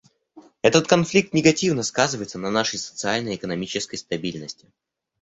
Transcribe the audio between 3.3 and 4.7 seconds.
и экономической стабильности.